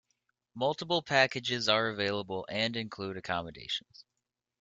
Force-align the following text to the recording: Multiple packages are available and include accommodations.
Multiple 0.55 1.03
packages 1.03 1.69
are 1.69 1.87
available 1.89 2.47
and 2.49 2.75
include 2.75 3.17
accommodations. 3.17 4.03